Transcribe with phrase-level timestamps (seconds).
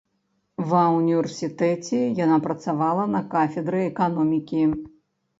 [0.69, 4.63] Ва універсітэце яна працавала на кафедры эканомікі.